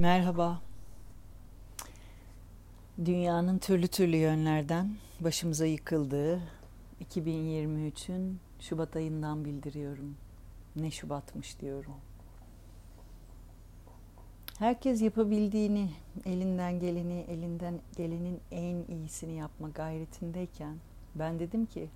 [0.00, 0.60] Merhaba.
[3.04, 6.40] Dünyanın türlü türlü yönlerden başımıza yıkıldığı
[7.04, 10.16] 2023'ün Şubat ayından bildiriyorum.
[10.76, 11.94] Ne Şubatmış diyorum.
[14.58, 15.90] Herkes yapabildiğini,
[16.26, 20.76] elinden geleni, elinden gelenin en iyisini yapma gayretindeyken
[21.14, 21.88] ben dedim ki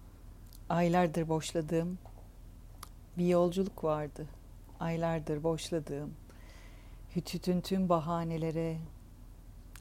[0.69, 1.98] aylardır boşladığım
[3.19, 4.27] bir yolculuk vardı.
[4.80, 6.11] Aylardır boşladığım
[7.16, 8.79] Hütüt'ün tüm bahanelere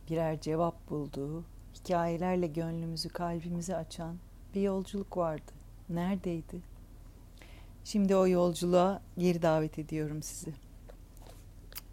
[0.10, 1.44] birer cevap bulduğu,
[1.76, 4.18] hikayelerle gönlümüzü, kalbimizi açan
[4.56, 5.52] bir yolculuk vardı.
[5.90, 6.62] Neredeydi?
[7.84, 10.54] Şimdi o yolculuğa geri davet ediyorum sizi.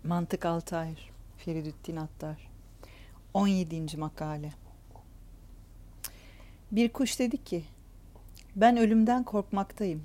[0.05, 2.51] Mantık Altayr, Feridüttin Attar.
[3.35, 3.97] 17.
[3.97, 4.53] makale.
[6.73, 7.65] Bir kuş dedi ki,
[8.57, 10.03] ben ölümden korkmaktayım.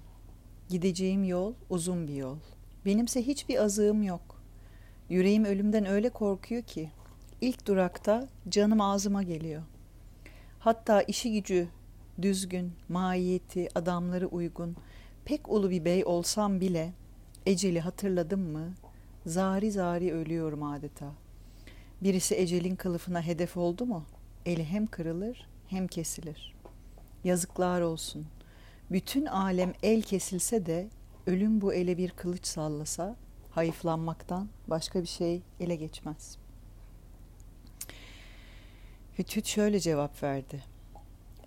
[0.69, 2.37] Gideceğim yol uzun bir yol.
[2.85, 4.30] Benimse hiçbir azığım yok.
[5.11, 6.89] Yüreğim ölümden öyle korkuyor ki
[7.41, 9.61] ilk durakta canım ağzıma geliyor.
[10.59, 11.67] Hatta işi gücü
[12.21, 14.75] düzgün, mahiyeti, adamları uygun,
[15.25, 16.93] pek ulu bir bey olsam bile
[17.45, 18.73] eceli hatırladım mı
[19.25, 21.11] zari zari ölüyorum adeta.
[22.03, 24.05] Birisi ecelin kılıfına hedef oldu mu
[24.45, 26.55] eli hem kırılır hem kesilir.
[27.23, 28.25] Yazıklar olsun.
[28.91, 30.87] Bütün alem el kesilse de
[31.27, 33.15] ölüm bu ele bir kılıç sallasa
[33.51, 36.37] hayıflanmaktan başka bir şey ele geçmez.
[39.17, 40.63] Hütüt şöyle cevap verdi.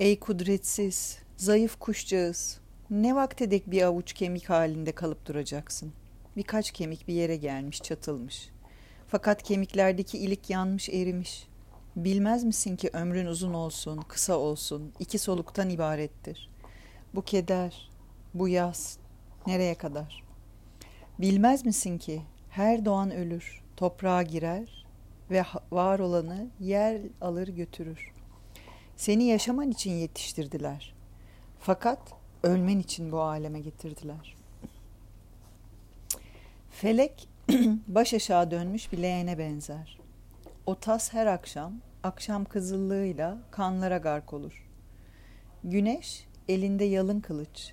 [0.01, 2.61] Ey kudretsiz, zayıf kuşcağız,
[2.91, 5.93] ne vakte dek bir avuç kemik halinde kalıp duracaksın.
[6.37, 8.49] Birkaç kemik bir yere gelmiş, çatılmış.
[9.09, 11.49] Fakat kemiklerdeki ilik yanmış, erimiş.
[11.97, 16.51] Bilmez misin ki ömrün uzun olsun, kısa olsun, iki soluktan ibarettir.
[17.15, 17.91] Bu keder,
[18.35, 18.99] bu yaz,
[19.47, 20.24] nereye kadar?
[21.19, 24.87] Bilmez misin ki her doğan ölür, toprağa girer
[25.31, 28.13] ve var olanı yer alır götürür.
[28.97, 30.95] Seni yaşaman için yetiştirdiler.
[31.61, 31.99] Fakat
[32.43, 34.37] ölmen için bu aleme getirdiler.
[36.71, 37.29] Felek
[37.89, 39.99] baş aşağı dönmüş bir leğene benzer.
[40.67, 44.69] O tas her akşam, akşam kızıllığıyla kanlara gark olur.
[45.65, 47.73] Güneş elinde yalın kılıç,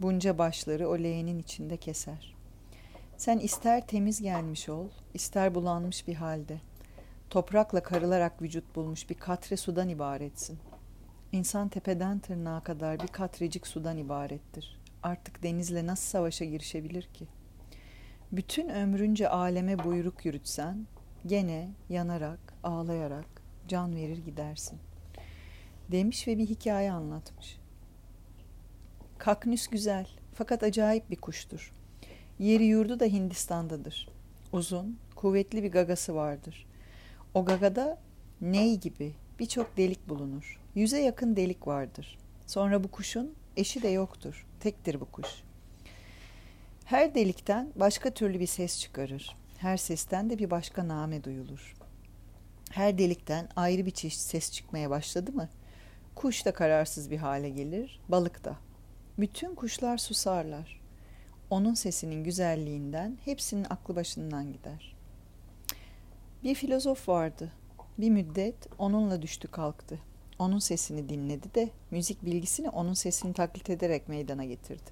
[0.00, 2.33] bunca başları o leğenin içinde keser.
[3.16, 6.60] Sen ister temiz gelmiş ol, ister bulanmış bir halde.
[7.30, 10.58] Toprakla karılarak vücut bulmuş bir katre sudan ibaretsin.
[11.32, 14.80] İnsan tepeden tırnağa kadar bir katrecik sudan ibarettir.
[15.02, 17.26] Artık denizle nasıl savaşa girişebilir ki?
[18.32, 20.86] Bütün ömrünce aleme buyruk yürütsen,
[21.26, 23.26] gene yanarak, ağlayarak
[23.68, 24.78] can verir gidersin.
[25.92, 27.58] Demiş ve bir hikaye anlatmış.
[29.18, 31.72] Kaknüs güzel fakat acayip bir kuştur.
[32.38, 34.08] Yeri yurdu da Hindistan'dadır.
[34.52, 36.66] Uzun, kuvvetli bir gagası vardır.
[37.34, 37.98] O gagada
[38.40, 40.60] ney gibi birçok delik bulunur.
[40.74, 42.18] Yüze yakın delik vardır.
[42.46, 44.46] Sonra bu kuşun eşi de yoktur.
[44.60, 45.28] Tektir bu kuş.
[46.84, 49.36] Her delikten başka türlü bir ses çıkarır.
[49.58, 51.74] Her sesten de bir başka name duyulur.
[52.70, 55.48] Her delikten ayrı bir çeşit ses çıkmaya başladı mı,
[56.14, 58.56] kuş da kararsız bir hale gelir, balık da.
[59.18, 60.83] Bütün kuşlar susarlar
[61.50, 64.96] onun sesinin güzelliğinden hepsinin aklı başından gider.
[66.44, 67.52] Bir filozof vardı.
[67.98, 69.98] Bir müddet onunla düştü kalktı.
[70.38, 74.90] Onun sesini dinledi de müzik bilgisini onun sesini taklit ederek meydana getirdi.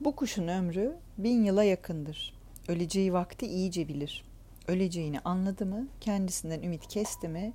[0.00, 2.34] Bu kuşun ömrü bin yıla yakındır.
[2.68, 4.24] Öleceği vakti iyice bilir.
[4.68, 7.52] Öleceğini anladı mı, kendisinden ümit kesti mi,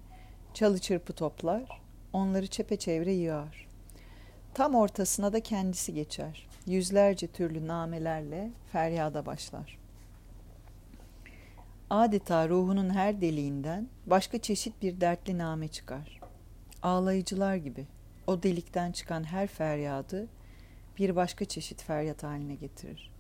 [0.54, 1.82] çalı çırpı toplar,
[2.14, 3.68] onları çepeçevre yığar.
[4.54, 9.80] Tam ortasına da kendisi geçer yüzlerce türlü namelerle feryada başlar.
[11.90, 16.20] Adeta ruhunun her deliğinden başka çeşit bir dertli name çıkar.
[16.84, 17.86] Ağlayıcılar gibi
[18.28, 20.28] o delikten çıkan her feryadı
[20.98, 23.12] bir başka çeşit feryat haline getirir.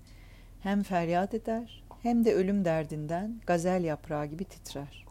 [0.64, 5.06] Hem feryat eder hem de ölüm derdinden gazel yaprağı gibi titrer.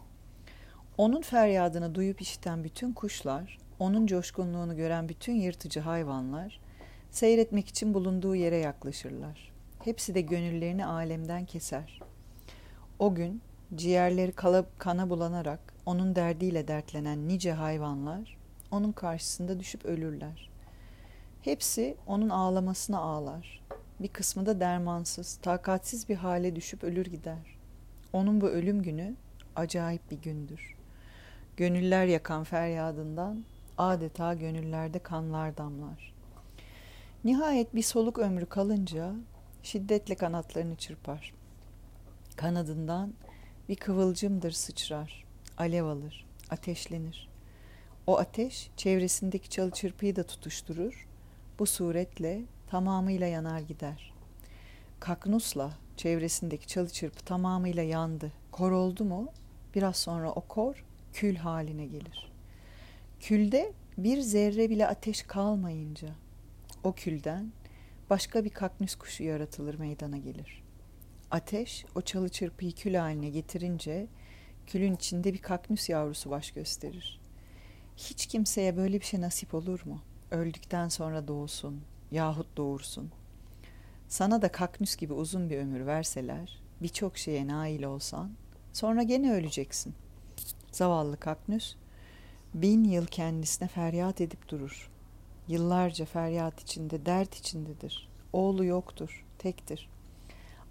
[0.99, 6.61] Onun feryadını duyup işiten bütün kuşlar, onun coşkunluğunu gören bütün yırtıcı hayvanlar
[7.11, 9.53] Seyretmek için bulunduğu yere yaklaşırlar.
[9.85, 12.01] Hepsi de gönüllerini alemden keser.
[12.99, 13.43] O gün
[13.75, 14.33] ciğerleri
[14.79, 18.39] kana bulanarak onun derdiyle dertlenen nice hayvanlar
[18.71, 20.51] onun karşısında düşüp ölürler.
[21.43, 23.61] Hepsi onun ağlamasına ağlar.
[24.01, 27.59] Bir kısmı da dermansız, takatsiz bir hale düşüp ölür gider.
[28.13, 29.15] Onun bu ölüm günü
[29.57, 30.77] acayip bir gündür.
[31.57, 33.45] Gönüller yakan feryadından
[33.79, 36.18] adeta gönüllerde kanlar damlar.
[37.25, 39.15] Nihayet bir soluk ömrü kalınca
[39.63, 41.35] şiddetle kanatlarını çırpar.
[42.37, 43.15] Kanadından
[43.69, 45.25] bir kıvılcımdır sıçrar,
[45.57, 47.29] alev alır, ateşlenir.
[48.07, 51.09] O ateş çevresindeki çalı çırpıyı da tutuşturur.
[51.59, 54.13] Bu suretle tamamıyla yanar gider.
[55.01, 58.33] Kaknusla çevresindeki çalı çırpı tamamıyla yandı.
[58.53, 59.29] Kor oldu mu
[59.75, 62.33] biraz sonra o kor kül haline gelir.
[63.21, 66.09] Külde bir zerre bile ateş kalmayınca
[66.85, 67.53] o külden
[68.11, 70.63] başka bir kaknüs kuşu yaratılır meydana gelir.
[71.31, 74.07] Ateş o çalı çırpıyı kül haline getirince
[74.67, 77.21] külün içinde bir kaknüs yavrusu baş gösterir.
[77.97, 80.03] Hiç kimseye böyle bir şey nasip olur mu?
[80.31, 81.81] Öldükten sonra doğsun
[82.11, 83.11] yahut doğursun.
[84.09, 88.31] Sana da kaknüs gibi uzun bir ömür verseler, birçok şeye nail olsan,
[88.73, 89.95] sonra gene öleceksin.
[90.73, 91.75] Zavallı kaknüs,
[92.55, 94.91] bin yıl kendisine feryat edip durur.
[95.49, 98.09] Yıllarca feryat içinde, dert içindedir.
[98.33, 99.89] Oğlu yoktur, tektir.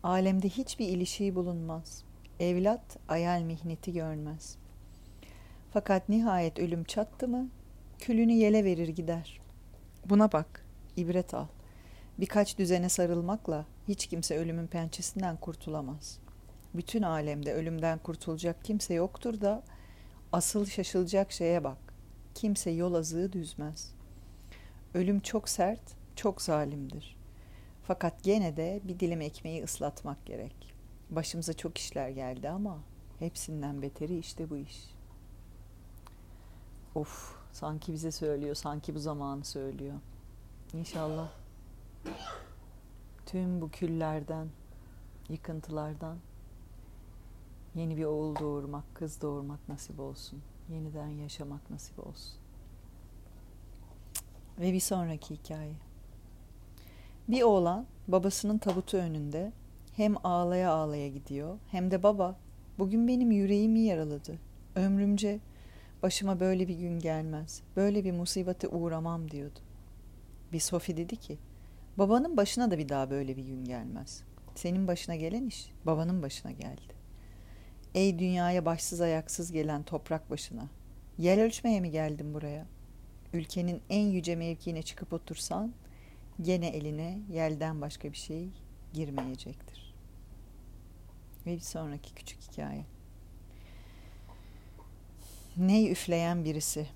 [0.03, 2.03] Alemde hiçbir ilişiği bulunmaz.
[2.39, 4.57] Evlat ayal mihneti görmez.
[5.73, 7.49] Fakat nihayet ölüm çattı mı,
[7.99, 9.41] külünü yele verir gider.
[10.05, 10.65] Buna bak,
[10.97, 11.47] ibret al.
[12.19, 16.19] Birkaç düzene sarılmakla hiç kimse ölümün pençesinden kurtulamaz.
[16.73, 19.63] Bütün alemde ölümden kurtulacak kimse yoktur da
[20.31, 21.77] asıl şaşılacak şeye bak.
[22.35, 23.96] Kimse yol azığı düzmez.
[24.93, 25.81] Ölüm çok sert,
[26.15, 27.17] çok zalimdir.
[27.83, 30.73] Fakat gene de bir dilim ekmeği ıslatmak gerek.
[31.09, 32.77] Başımıza çok işler geldi ama
[33.19, 34.89] hepsinden beteri işte bu iş.
[36.95, 39.95] Of, sanki bize söylüyor, sanki bu zamanı söylüyor.
[40.73, 41.29] İnşallah
[43.25, 44.47] tüm bu küllerden,
[45.29, 46.17] yıkıntılardan
[47.75, 50.41] yeni bir oğul doğurmak, kız doğurmak nasip olsun.
[50.69, 52.46] Yeniden yaşamak nasip olsun.
[54.59, 55.73] Ve bir sonraki hikaye.
[57.27, 59.51] Bir oğlan babasının tabutu önünde
[59.95, 62.35] hem ağlaya ağlaya gidiyor hem de baba
[62.79, 64.39] bugün benim yüreğimi yaraladı.
[64.75, 65.39] Ömrümce
[66.03, 67.61] başıma böyle bir gün gelmez.
[67.75, 69.59] Böyle bir musibete uğramam diyordu.
[70.53, 71.37] Bir Sofi dedi ki
[71.97, 74.23] babanın başına da bir daha böyle bir gün gelmez.
[74.55, 76.97] Senin başına gelen iş babanın başına geldi.
[77.95, 80.67] Ey dünyaya başsız ayaksız gelen toprak başına.
[81.17, 82.65] Yel ölçmeye mi geldin buraya?
[83.33, 85.73] Ülkenin en yüce mevkiine çıkıp otursan
[86.41, 88.49] gene eline yelden başka bir şey
[88.93, 89.93] girmeyecektir.
[91.45, 92.85] Ve bir sonraki küçük hikaye.
[95.57, 96.87] Ney üfleyen birisi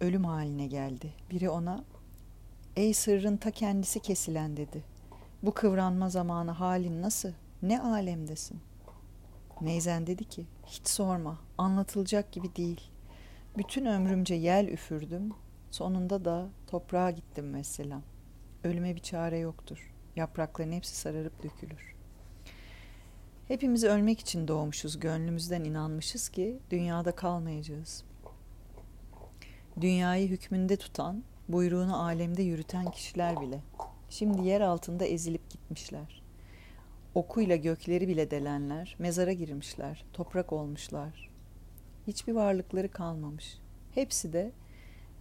[0.00, 1.12] ölüm haline geldi.
[1.30, 1.84] Biri ona
[2.76, 4.84] ey sırrın ta kendisi kesilen dedi.
[5.42, 7.32] Bu kıvranma zamanı halin nasıl?
[7.62, 8.60] Ne alemdesin?
[9.60, 12.80] Neyzen dedi ki hiç sorma anlatılacak gibi değil.
[13.58, 15.32] Bütün ömrümce yel üfürdüm.
[15.76, 18.00] Sonunda da toprağa gittim mesela.
[18.64, 19.94] Ölüme bir çare yoktur.
[20.16, 21.94] Yaprakların hepsi sararıp dökülür.
[23.48, 28.04] Hepimiz ölmek için doğmuşuz, gönlümüzden inanmışız ki dünyada kalmayacağız.
[29.80, 33.60] Dünyayı hükmünde tutan, buyruğunu alemde yürüten kişiler bile
[34.10, 36.22] şimdi yer altında ezilip gitmişler.
[37.14, 41.30] Okuyla gökleri bile delenler mezara girmişler, toprak olmuşlar.
[42.06, 43.58] Hiçbir varlıkları kalmamış.
[43.94, 44.52] Hepsi de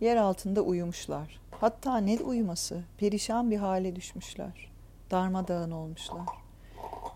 [0.01, 1.39] yer altında uyumuşlar.
[1.51, 4.71] Hatta ne uyuması, perişan bir hale düşmüşler.
[5.11, 6.25] Darmadağın olmuşlar.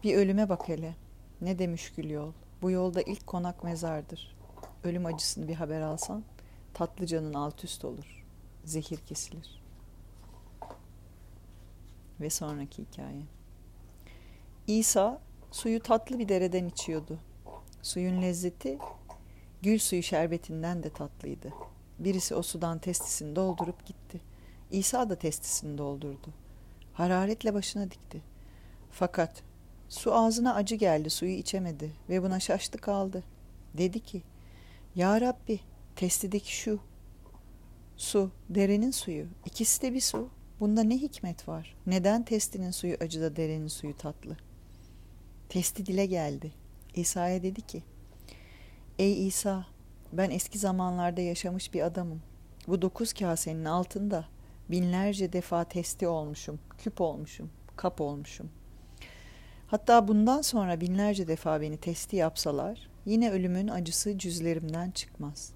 [0.03, 0.95] Bir ölüme bak hele.
[1.41, 2.31] Ne de müşkül yol.
[2.61, 4.35] Bu yolda ilk konak mezardır.
[4.83, 6.23] Ölüm acısını bir haber alsan,
[6.73, 8.25] tatlı canın alt üst olur.
[8.63, 9.63] Zehir kesilir.
[12.21, 13.23] Ve sonraki hikaye.
[14.67, 17.19] İsa suyu tatlı bir dereden içiyordu.
[17.81, 18.77] Suyun lezzeti
[19.61, 21.53] gül suyu şerbetinden de tatlıydı.
[21.99, 24.21] Birisi o sudan testisini doldurup gitti.
[24.71, 26.33] İsa da testisini doldurdu.
[26.93, 28.21] Hararetle başına dikti.
[28.91, 29.43] Fakat
[29.89, 33.23] su ağzına acı geldi, suyu içemedi ve buna şaştı kaldı.
[33.77, 34.23] Dedi ki,
[34.95, 35.59] Ya Rabbi,
[35.95, 36.79] testideki şu.
[37.97, 39.25] Su, derenin suyu.
[39.45, 40.29] İkisi de bir su.
[40.59, 41.75] Bunda ne hikmet var?
[41.87, 44.49] Neden testinin suyu acı da derenin suyu tatlı?''
[45.49, 46.51] Testi dile geldi.
[46.95, 47.83] İsa'ya dedi ki,
[48.99, 49.65] Ey İsa,
[50.13, 52.21] ben eski zamanlarda yaşamış bir adamım.
[52.67, 54.25] Bu dokuz kasenin altında
[54.69, 58.49] binlerce defa testi olmuşum, küp olmuşum, kap olmuşum.
[59.67, 65.53] Hatta bundan sonra binlerce defa beni testi yapsalar, yine ölümün acısı cüzlerimden çıkmaz.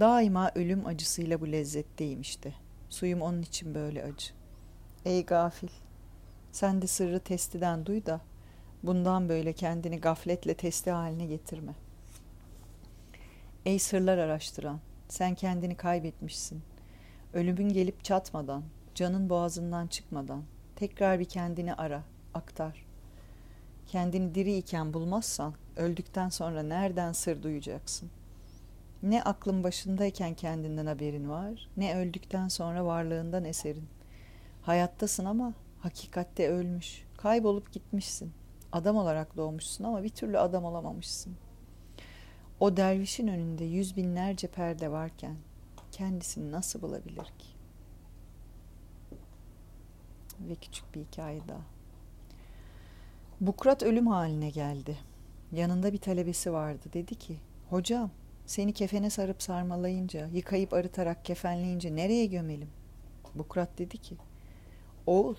[0.00, 2.54] Daima ölüm acısıyla bu lezzetteyim işte.
[2.88, 4.32] Suyum onun için böyle acı.
[5.04, 5.68] Ey gafil,
[6.52, 8.20] sen de sırrı testiden duy da
[8.82, 11.74] Bundan böyle kendini gafletle testi haline getirme.
[13.66, 16.62] Ey sırlar araştıran, sen kendini kaybetmişsin.
[17.32, 18.62] Ölümün gelip çatmadan,
[18.94, 20.42] canın boğazından çıkmadan
[20.76, 22.02] tekrar bir kendini ara,
[22.34, 22.86] aktar.
[23.86, 28.10] Kendini diri iken bulmazsan Öldükten sonra nereden sır duyacaksın?
[29.02, 33.88] Ne aklın başındayken kendinden haberin var, ne öldükten sonra varlığından eserin.
[34.62, 38.32] Hayattasın ama hakikatte ölmüş, kaybolup gitmişsin.
[38.72, 41.36] Adam olarak doğmuşsun ama bir türlü adam olamamışsın.
[42.60, 45.36] O dervişin önünde yüz binlerce perde varken
[45.92, 47.48] kendisini nasıl bulabilir ki?
[50.40, 51.60] Ve küçük bir hikaye daha.
[53.40, 54.98] Bukrat ölüm haline geldi.
[55.52, 56.88] Yanında bir talebesi vardı.
[56.92, 57.36] Dedi ki,
[57.70, 58.10] hocam
[58.46, 62.70] seni kefene sarıp sarmalayınca, yıkayıp arıtarak kefenleyince nereye gömelim?
[63.34, 64.16] Bukrat dedi ki,
[65.06, 65.36] oğul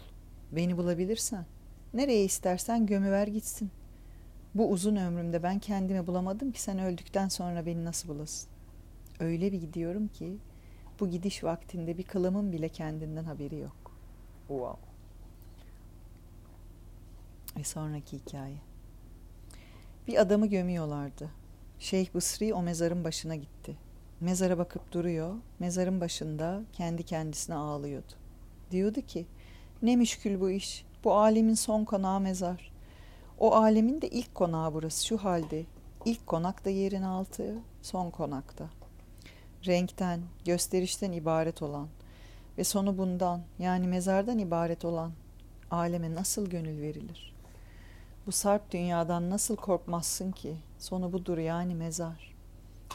[0.51, 1.45] beni bulabilirsen
[1.93, 3.71] nereye istersen gömüver gitsin.
[4.55, 8.49] Bu uzun ömrümde ben kendimi bulamadım ki sen öldükten sonra beni nasıl bulasın?
[9.19, 10.37] Öyle bir gidiyorum ki
[10.99, 13.91] bu gidiş vaktinde bir kılımın bile kendinden haberi yok.
[14.47, 14.79] Wow.
[17.57, 18.57] Ve sonraki hikaye.
[20.07, 21.29] Bir adamı gömüyorlardı.
[21.79, 23.77] Şeyh Bısri o mezarın başına gitti.
[24.19, 25.35] Mezara bakıp duruyor.
[25.59, 28.13] Mezarın başında kendi kendisine ağlıyordu.
[28.71, 29.25] Diyordu ki
[29.81, 30.85] ne müşkül bu iş.
[31.03, 32.70] Bu alemin son konağı mezar.
[33.41, 35.65] O alemin de ilk konağı burası şu halde.
[36.05, 38.69] İlk konak da yerin altı, son konakta.
[39.65, 41.87] Renkten, gösterişten ibaret olan
[42.57, 45.11] ve sonu bundan yani mezardan ibaret olan
[45.71, 47.33] aleme nasıl gönül verilir?
[48.27, 50.55] Bu sarp dünyadan nasıl korkmazsın ki?
[50.79, 52.35] Sonu budur yani mezar.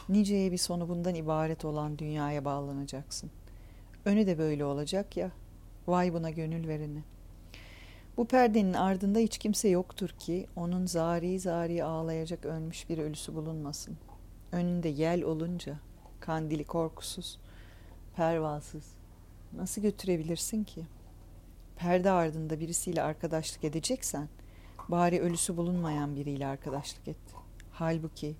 [0.09, 3.31] Niceye bir sonu bundan ibaret olan dünyaya bağlanacaksın.
[4.05, 5.31] Önü de böyle olacak ya.
[5.87, 7.03] Vay buna gönül vereni.
[8.17, 13.97] Bu perdenin ardında hiç kimse yoktur ki onun zari zari ağlayacak ölmüş bir ölüsü bulunmasın.
[14.51, 15.79] Önünde yel olunca
[16.19, 17.39] kandili korkusuz,
[18.15, 18.83] pervasız
[19.53, 20.85] nasıl götürebilirsin ki?
[21.75, 24.29] Perde ardında birisiyle arkadaşlık edeceksen
[24.89, 27.17] bari ölüsü bulunmayan biriyle arkadaşlık et.
[27.71, 28.35] Halbuki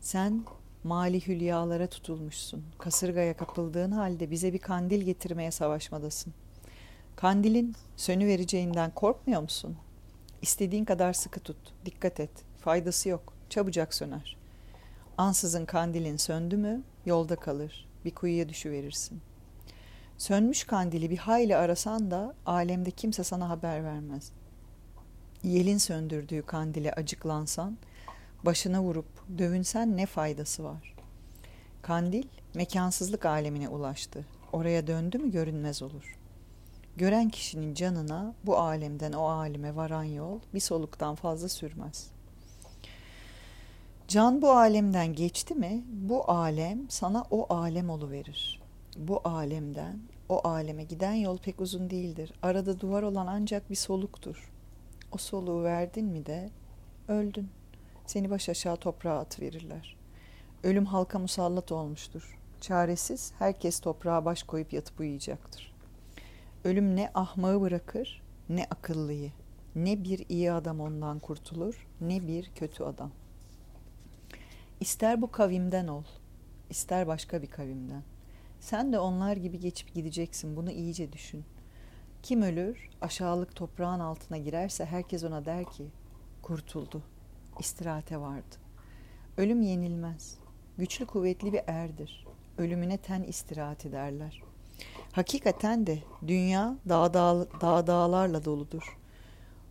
[0.00, 0.44] sen
[0.84, 2.64] mali hülyalara tutulmuşsun.
[2.78, 6.34] Kasırgaya kapıldığın halde bize bir kandil getirmeye savaşmadasın.
[7.16, 9.76] Kandilin sönü vereceğinden korkmuyor musun?
[10.42, 11.56] İstediğin kadar sıkı tut.
[11.84, 12.30] Dikkat et.
[12.60, 13.32] Faydası yok.
[13.50, 14.36] Çabucak söner.
[15.18, 17.88] Ansızın kandilin söndü mü yolda kalır.
[18.04, 19.20] Bir kuyuya düşüverirsin.
[20.18, 24.32] Sönmüş kandili bir hayli arasan da alemde kimse sana haber vermez.
[25.42, 27.78] Yelin söndürdüğü kandile acıklansan,
[28.44, 30.94] başına vurup dövünsen ne faydası var?
[31.82, 34.26] Kandil mekansızlık alemine ulaştı.
[34.52, 36.21] Oraya döndü mü görünmez olur.''
[36.96, 42.10] Gören kişinin canına bu alemden o aleme varan yol bir soluktan fazla sürmez.
[44.08, 48.62] Can bu alemden geçti mi bu alem sana o alem verir.
[48.96, 52.32] Bu alemden o aleme giden yol pek uzun değildir.
[52.42, 54.52] Arada duvar olan ancak bir soluktur.
[55.12, 56.50] O soluğu verdin mi de
[57.08, 57.48] öldün.
[58.06, 59.96] Seni baş aşağı toprağa atıverirler.
[60.62, 62.38] Ölüm halka musallat olmuştur.
[62.60, 65.71] Çaresiz herkes toprağa baş koyup yatıp uyuyacaktır.
[66.64, 69.32] Ölüm ne ahmağı bırakır ne akıllıyı.
[69.74, 73.10] Ne bir iyi adam ondan kurtulur ne bir kötü adam.
[74.80, 76.04] İster bu kavimden ol,
[76.70, 78.02] ister başka bir kavimden.
[78.60, 80.56] Sen de onlar gibi geçip gideceksin.
[80.56, 81.44] Bunu iyice düşün.
[82.22, 85.86] Kim ölür, aşağılık toprağın altına girerse herkes ona der ki,
[86.42, 87.02] kurtuldu,
[87.60, 88.56] istirahate vardı.
[89.36, 90.38] Ölüm yenilmez.
[90.78, 92.26] Güçlü kuvvetli bir erdir.
[92.58, 94.51] Ölümüne ten istirahat ederler.''
[95.12, 98.98] Hakikaten de dünya dağ, dağ, dağ dağlarla doludur.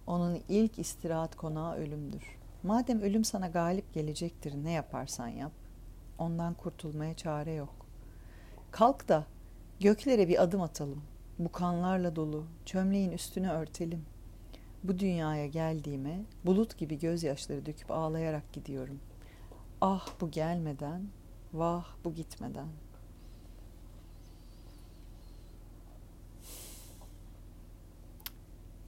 [0.07, 2.23] Onun ilk istirahat konağı ölümdür.
[2.63, 5.51] Madem ölüm sana galip gelecektir ne yaparsan yap.
[6.17, 7.73] Ondan kurtulmaya çare yok.
[8.71, 9.25] Kalk da
[9.79, 11.01] göklere bir adım atalım.
[11.39, 14.05] Bu kanlarla dolu çömleğin üstünü örtelim.
[14.83, 18.99] Bu dünyaya geldiğime bulut gibi gözyaşları döküp ağlayarak gidiyorum.
[19.81, 21.07] Ah bu gelmeden,
[21.53, 22.90] vah bu gitmeden.''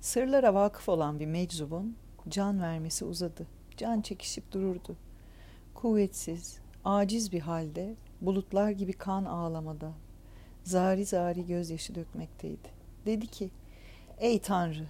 [0.03, 1.95] Sırlara vakıf olan bir meczubun
[2.29, 3.47] can vermesi uzadı.
[3.77, 4.95] Can çekişip dururdu.
[5.73, 9.91] Kuvvetsiz, aciz bir halde bulutlar gibi kan ağlamada,
[10.63, 12.69] zari zari gözyaşı dökmekteydi.
[13.05, 13.49] Dedi ki,
[14.17, 14.85] ey Tanrı,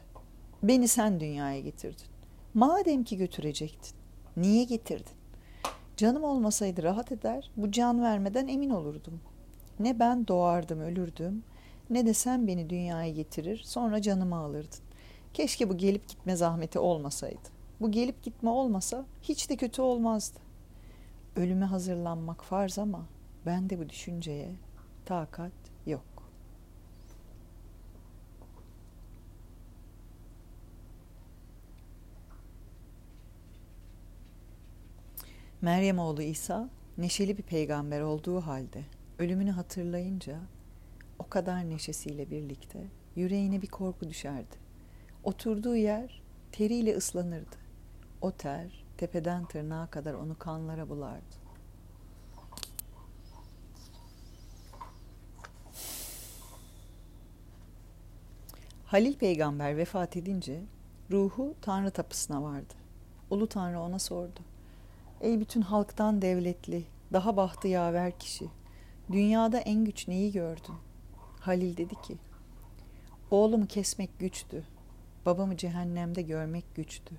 [0.63, 2.05] beni sen dünyaya getirdin.
[2.53, 3.95] Madem ki götürecektin,
[4.37, 5.15] niye getirdin?
[5.97, 9.21] Canım olmasaydı rahat eder, bu can vermeden emin olurdum.
[9.79, 11.43] Ne ben doğardım, ölürdüm,
[11.89, 14.92] ne de sen beni dünyaya getirir, sonra canımı alırdın.
[15.33, 17.49] Keşke bu gelip gitme zahmeti olmasaydı.
[17.81, 20.39] Bu gelip gitme olmasa hiç de kötü olmazdı.
[21.35, 23.05] Ölüme hazırlanmak farz ama
[23.45, 24.55] ben de bu düşünceye
[25.05, 25.51] takat
[25.85, 26.03] yok.
[35.61, 38.83] Meryem oğlu İsa neşeli bir peygamber olduğu halde
[39.19, 40.39] ölümünü hatırlayınca
[41.19, 44.62] o kadar neşesiyle birlikte yüreğine bir korku düşerdi.
[45.23, 47.55] Oturduğu yer teriyle ıslanırdı.
[48.21, 51.43] O ter tepeden tırnağa kadar onu kanlara bulardı.
[58.85, 60.61] Halil peygamber vefat edince
[61.11, 62.73] ruhu Tanrı tapısına vardı.
[63.29, 64.39] Ulu Tanrı ona sordu.
[65.21, 68.49] Ey bütün halktan devletli, daha bahtı yaver kişi,
[69.11, 70.75] dünyada en güç neyi gördün?
[71.39, 72.17] Halil dedi ki,
[73.31, 74.63] oğlumu kesmek güçtü,
[75.25, 77.15] babamı cehennemde görmek güçtü.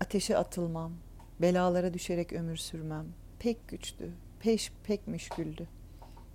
[0.00, 0.92] Ateşe atılmam,
[1.40, 3.06] belalara düşerek ömür sürmem,
[3.38, 5.68] pek güçtü, peş pek müşküldü.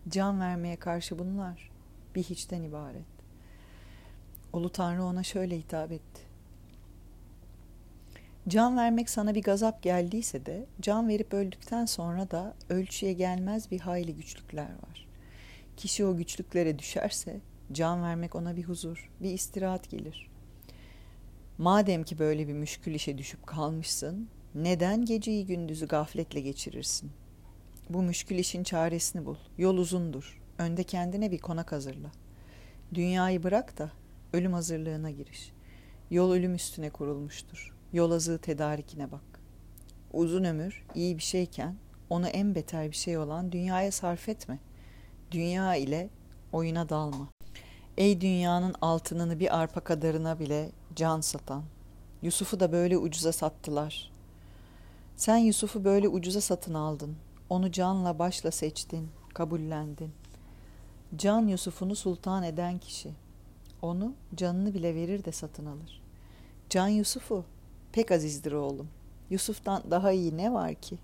[0.10, 1.72] Can vermeye karşı bunlar
[2.15, 3.19] bir hiçten ibaret.
[4.53, 6.22] Ulu Tanrı ona şöyle hitap etti.
[8.48, 13.79] Can vermek sana bir gazap geldiyse de can verip öldükten sonra da ölçüye gelmez bir
[13.79, 15.08] hayli güçlükler var.
[15.77, 17.39] Kişi o güçlüklere düşerse
[17.72, 20.29] can vermek ona bir huzur, bir istirahat gelir.
[21.60, 27.12] Madem ki böyle bir müşkül işe düşüp kalmışsın, neden geceyi gündüzü gafletle geçirirsin?
[27.89, 29.36] Bu müşkül işin çaresini bul.
[29.58, 30.42] Yol uzundur.
[30.58, 32.12] Önde kendine bir konak hazırla.
[32.94, 33.92] Dünyayı bırak da
[34.34, 35.51] ölüm hazırlığına giriş.
[36.12, 37.75] Yol ölüm üstüne kurulmuştur.
[37.94, 39.42] Yol azığı tedarikine bak.
[40.13, 41.75] Uzun ömür iyi bir şeyken
[42.10, 44.60] onu en beter bir şey olan dünyaya sarf etme.
[45.32, 46.10] Dünya ile
[46.51, 47.30] oyuna dalma.
[47.98, 51.63] Ey dünyanın altınını bir arpa kadarına bile can satan.
[52.22, 54.12] Yusuf'u da böyle ucuza sattılar.
[55.15, 57.15] Sen Yusuf'u böyle ucuza satın aldın.
[57.50, 60.12] Onu canla başla seçtin, kabullendin.
[61.17, 63.12] Can Yusuf'unu sultan eden kişi.
[63.81, 66.01] Onu canını bile verir de satın alır.
[66.69, 67.46] Can Yusuf'u
[67.91, 68.88] pek azizdir oğlum.
[69.29, 70.98] Yusuf'tan daha iyi ne var ki?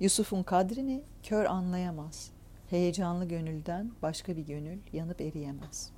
[0.00, 2.30] Yusuf'un kadrini kör anlayamaz.
[2.70, 5.95] Heyecanlı gönülden başka bir gönül yanıp eriyemez.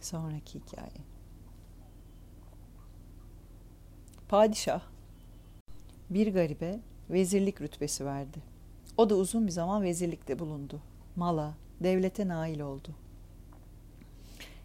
[0.00, 1.00] Sonraki hikaye.
[4.28, 4.82] Padişah
[6.10, 8.38] bir garibe vezirlik rütbesi verdi.
[8.96, 10.80] O da uzun bir zaman vezirlikte bulundu.
[11.16, 12.88] Mala, devlete nail oldu.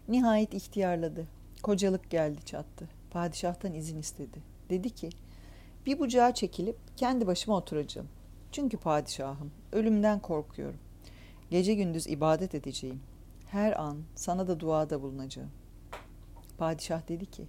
[0.08, 1.26] Nihayet ihtiyarladı.
[1.62, 2.88] Kocalık geldi çattı.
[3.10, 4.38] Padişahtan izin istedi.
[4.70, 5.10] Dedi ki,
[5.86, 8.08] bir bucağa çekilip kendi başıma oturacağım.
[8.52, 10.78] Çünkü padişahım, ölümden korkuyorum.
[11.50, 13.00] Gece gündüz ibadet edeceğim.
[13.46, 15.50] Her an sana da duada bulunacağım.
[16.58, 17.44] Padişah dedi ki,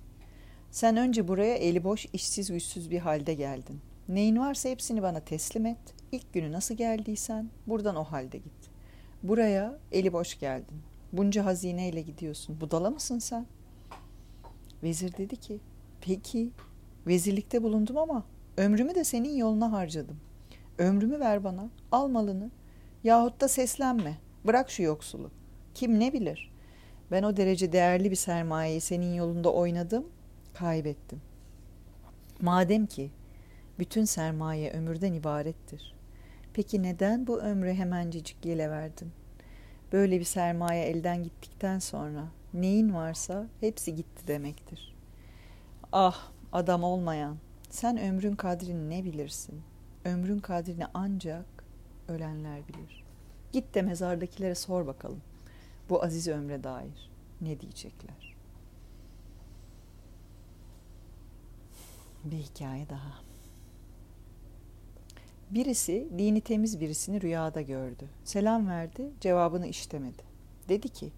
[0.71, 3.81] sen önce buraya eli boş, işsiz, güçsüz bir halde geldin.
[4.09, 5.77] Neyin varsa hepsini bana teslim et.
[6.11, 8.69] İlk günü nasıl geldiysen buradan o halde git.
[9.23, 10.81] Buraya eli boş geldin.
[11.13, 12.61] Bunca hazineyle gidiyorsun.
[12.61, 13.45] Budala mısın sen?
[14.83, 15.59] Vezir dedi ki,
[16.01, 16.51] peki
[17.07, 18.23] vezirlikte bulundum ama
[18.57, 20.19] ömrümü de senin yoluna harcadım.
[20.77, 22.51] Ömrümü ver bana, al malını.
[23.03, 25.31] Yahut da seslenme, bırak şu yoksulu.
[25.77, 26.51] Kim ne bilir?
[27.11, 30.05] Ben o derece değerli bir sermayeyi senin yolunda oynadım,
[30.53, 31.21] kaybettim.
[32.41, 33.11] Madem ki
[33.79, 35.95] bütün sermaye ömürden ibarettir.
[36.53, 39.11] Peki neden bu ömrü hemencecik yele verdin?
[39.91, 44.95] Böyle bir sermaye elden gittikten sonra neyin varsa hepsi gitti demektir.
[45.91, 47.37] Ah adam olmayan,
[47.69, 49.61] sen ömrün kadrini ne bilirsin?
[50.05, 51.45] Ömrün kadrini ancak
[52.07, 53.03] ölenler bilir.
[53.51, 55.21] Git de mezardakilere sor bakalım.
[55.89, 58.35] Bu aziz ömre dair ne diyecekler?
[62.23, 63.21] Bir hikaye daha.
[65.49, 68.09] Birisi dini temiz birisini rüyada gördü.
[68.23, 70.23] Selam verdi, cevabını iştemedi.
[70.69, 71.11] Dedi ki,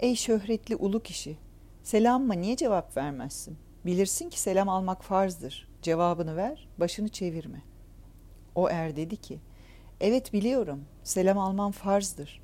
[0.00, 1.36] ey şöhretli ulu kişi,
[1.82, 3.58] selamma niye cevap vermezsin?
[3.86, 5.68] Bilirsin ki selam almak farzdır.
[5.82, 7.62] Cevabını ver, başını çevirme.
[8.54, 9.38] O er dedi ki,
[10.00, 12.41] evet biliyorum, selam almam farzdır.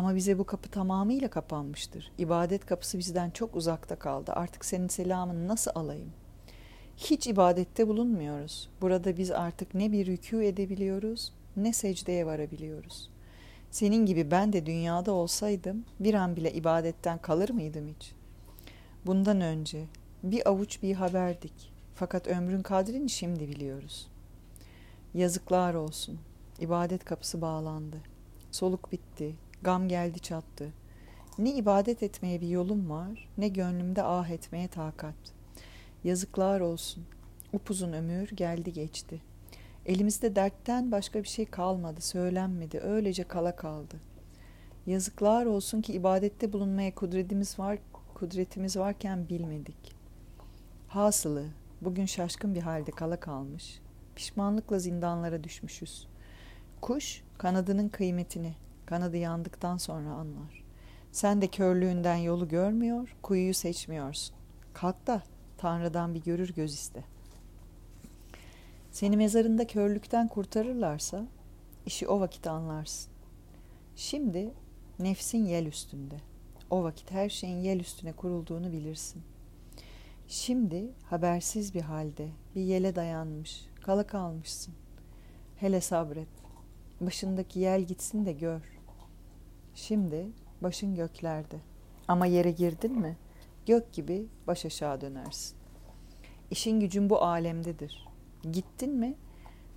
[0.00, 2.12] Ama bize bu kapı tamamıyla kapanmıştır.
[2.18, 4.32] İbadet kapısı bizden çok uzakta kaldı.
[4.32, 6.12] Artık senin selamını nasıl alayım?
[6.96, 8.68] Hiç ibadette bulunmuyoruz.
[8.80, 13.10] Burada biz artık ne bir rükû edebiliyoruz ne secdeye varabiliyoruz.
[13.70, 18.12] Senin gibi ben de dünyada olsaydım bir an bile ibadetten kalır mıydım hiç?
[19.06, 19.84] Bundan önce
[20.22, 21.72] bir avuç bir haberdik.
[21.94, 24.08] Fakat ömrün kadrini şimdi biliyoruz.
[25.14, 26.18] Yazıklar olsun.
[26.60, 27.96] İbadet kapısı bağlandı.
[28.50, 29.34] Soluk bitti.
[29.62, 30.72] Gam geldi çattı.
[31.38, 35.40] Ne ibadet etmeye bir yolum var, ne gönlümde ah etmeye takat.''
[36.04, 37.04] Yazıklar olsun.
[37.52, 39.20] Upuzun ömür geldi geçti.
[39.86, 43.96] Elimizde dertten başka bir şey kalmadı, söylenmedi, öylece kala kaldı.
[44.86, 47.78] Yazıklar olsun ki ibadette bulunmaya kudretimiz var,
[48.14, 49.94] kudretimiz varken bilmedik.
[50.88, 51.44] Hasılı
[51.80, 53.80] bugün şaşkın bir halde kala kalmış.
[54.16, 56.08] Pişmanlıkla zindanlara düşmüşüz.
[56.80, 58.54] Kuş kanadının kıymetini,
[58.90, 60.64] kanadı yandıktan sonra anlar.
[61.12, 64.36] Sen de körlüğünden yolu görmüyor, kuyuyu seçmiyorsun.
[64.72, 65.22] Kalk da
[65.58, 67.04] Tanrı'dan bir görür göz iste.
[68.90, 71.26] Seni mezarında körlükten kurtarırlarsa
[71.86, 73.12] işi o vakit anlarsın.
[73.96, 74.50] Şimdi
[74.98, 76.16] nefsin yel üstünde.
[76.70, 79.22] O vakit her şeyin yel üstüne kurulduğunu bilirsin.
[80.28, 84.74] Şimdi habersiz bir halde bir yele dayanmış, kala kalmışsın.
[85.56, 86.28] Hele sabret.
[87.00, 88.79] Başındaki yel gitsin de gör.
[89.74, 90.26] Şimdi
[90.62, 91.56] başın göklerde.
[92.08, 93.16] Ama yere girdin mi
[93.66, 95.56] gök gibi baş aşağı dönersin.
[96.50, 98.06] İşin gücün bu alemdedir.
[98.52, 99.14] Gittin mi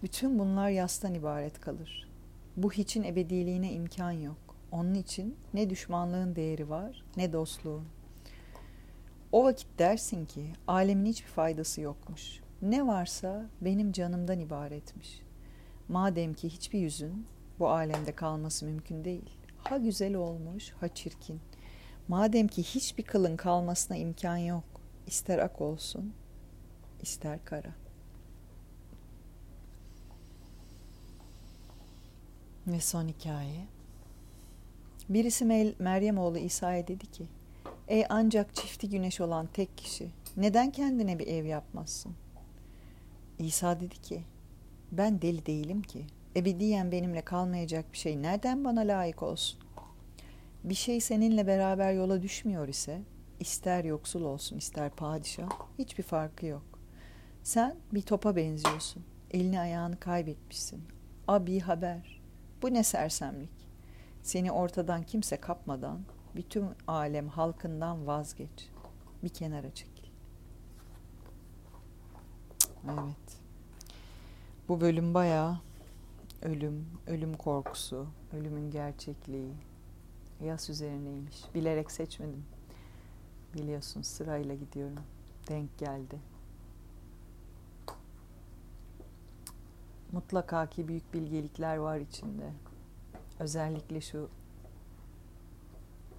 [0.04, 2.10] bütün bunlar yastan ibaret kalır.
[2.58, 4.38] Bu hiçin ebediliğine imkan yok.
[4.72, 7.86] Onun için ne düşmanlığın değeri var ne dostluğun.
[9.32, 12.40] O vakit dersin ki alemin hiçbir faydası yokmuş.
[12.62, 15.22] Ne varsa benim canımdan ibaretmiş.
[15.88, 17.26] Madem ki hiçbir yüzün
[17.60, 19.30] bu alemde kalması mümkün değil.
[19.64, 21.42] Ha güzel olmuş ha çirkin.
[22.08, 24.64] Madem ki hiçbir kılın kalmasına imkan yok.
[25.08, 26.14] İster ak olsun,
[27.02, 27.76] ister kara.
[32.68, 33.66] Ve son hikaye.
[35.10, 35.46] Birisi
[35.80, 37.28] Meryem oğlu İsa'ya dedi ki,
[37.88, 42.16] Ey ancak çifti güneş olan tek kişi, neden kendine bir ev yapmazsın?
[43.40, 44.24] İsa dedi ki,
[44.92, 46.06] ben deli değilim ki.
[46.36, 49.60] Ebediyen benimle kalmayacak bir şey nereden bana layık olsun?
[50.64, 53.02] Bir şey seninle beraber yola düşmüyor ise,
[53.40, 56.80] ister yoksul olsun ister padişah, hiçbir farkı yok.
[57.44, 59.04] Sen bir topa benziyorsun.
[59.32, 60.84] Elini ayağını kaybetmişsin.
[61.28, 62.22] Abi haber.
[62.62, 63.70] Bu ne sersemlik.
[64.24, 66.02] Seni ortadan kimse kapmadan
[66.36, 68.70] bütün alem halkından vazgeç.
[69.24, 70.08] Bir kenara çekil.
[72.86, 73.38] Evet.
[74.68, 75.60] Bu bölüm bayağı
[76.44, 79.54] ölüm, ölüm korkusu, ölümün gerçekliği
[80.44, 81.44] yas üzerineymiş.
[81.56, 82.46] Bilerek seçmedim.
[83.54, 85.04] Biliyorsun sırayla gidiyorum.
[85.48, 86.20] Denk geldi.
[90.12, 92.52] Mutlaka ki büyük bilgelikler var içinde.
[93.40, 94.30] Özellikle şu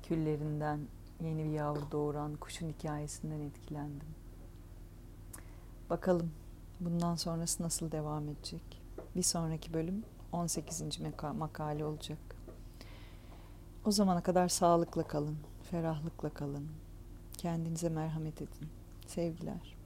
[0.03, 0.81] küllerinden
[1.21, 4.09] yeni bir yavru doğuran kuşun hikayesinden etkilendim.
[5.91, 6.33] Bakalım
[6.81, 8.83] bundan sonrası nasıl devam edecek?
[9.17, 10.83] Bir sonraki bölüm 18.
[11.35, 12.18] makale olacak.
[13.85, 15.37] O zamana kadar sağlıkla kalın,
[15.70, 16.68] ferahlıkla kalın.
[17.38, 18.68] Kendinize merhamet edin.
[19.07, 19.77] Sevgiler.